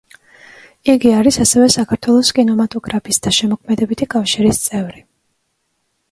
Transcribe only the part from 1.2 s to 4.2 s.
ასევე საქართველოს კინემატოგრაფისტთა შემოქმედებითი